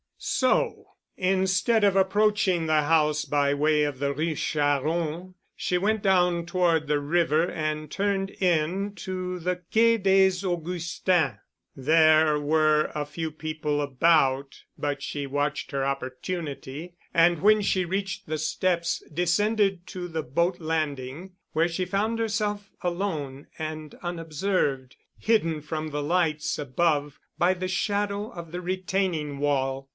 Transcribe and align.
So 0.23 0.93
instead 1.15 1.83
of 1.83 1.95
approaching 1.95 2.65
the 2.65 2.83
house 2.83 3.23
by 3.25 3.55
way 3.55 3.83
of 3.83 3.97
the 3.99 4.13
Rue 4.13 4.35
Charron 4.35 5.35
she 5.55 5.77
went 5.79 6.01
down 6.03 6.45
toward 6.47 6.87
the 6.87 6.99
river 6.99 7.49
and 7.49 7.89
turned 7.89 8.29
in 8.39 8.93
to 8.95 9.39
the 9.39 9.61
Quai 9.71 9.97
des 9.97 10.43
Augustins. 10.45 11.37
There 11.75 12.39
were 12.39 12.91
a 12.95 13.05
few 13.05 13.31
people 13.31 13.81
about 13.81 14.63
but 14.77 15.01
she 15.03 15.25
watched 15.27 15.69
her 15.71 15.85
opportunity 15.85 16.95
and 17.13 17.41
when 17.41 17.61
she 17.61 17.85
reached 17.85 18.27
the 18.27 18.39
steps 18.39 19.03
descended 19.11 19.85
to 19.87 20.07
the 20.07 20.23
boat 20.23 20.59
landing, 20.59 21.33
where 21.53 21.67
she 21.67 21.85
found 21.85 22.17
herself 22.17 22.71
alone 22.81 23.47
and 23.57 23.95
unobserved, 24.03 24.95
hidden 25.17 25.61
from 25.61 25.89
the 25.89 26.01
lights 26.03 26.57
above 26.59 27.19
by 27.39 27.55
the 27.55 27.67
shadow 27.67 28.29
of 28.31 28.51
the 28.51 28.61
retaining 28.61 29.37
wall. 29.39 29.87